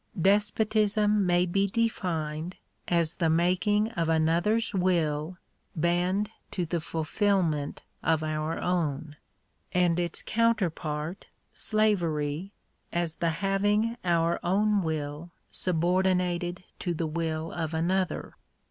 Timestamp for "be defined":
1.45-2.55